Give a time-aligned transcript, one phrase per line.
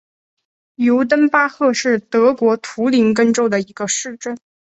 [0.77, 4.35] 尤登巴赫是德国图林根州的一个市镇。